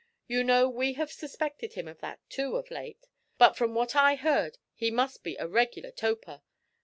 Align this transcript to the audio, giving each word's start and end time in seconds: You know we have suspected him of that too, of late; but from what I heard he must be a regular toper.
You 0.27 0.43
know 0.43 0.67
we 0.67 0.93
have 0.93 1.11
suspected 1.11 1.73
him 1.73 1.87
of 1.87 1.99
that 1.99 2.27
too, 2.27 2.55
of 2.57 2.71
late; 2.71 3.05
but 3.37 3.55
from 3.55 3.75
what 3.75 3.95
I 3.95 4.15
heard 4.15 4.57
he 4.73 4.89
must 4.89 5.21
be 5.21 5.35
a 5.37 5.47
regular 5.47 5.91
toper. 5.91 6.41